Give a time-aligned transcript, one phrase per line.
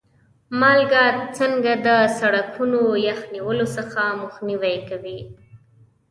[0.59, 1.05] مالګه
[1.37, 1.89] څنګه د
[2.19, 5.19] سړکونو یخ نیولو څخه مخنیوی کوي؟